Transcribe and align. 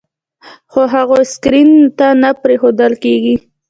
خو 0.71 0.81
هغوی 0.95 1.23
سکرین 1.33 1.69
ته 1.97 2.07
نه 2.21 2.29
پرېښودل 2.41 2.93
کېږي. 3.03 3.35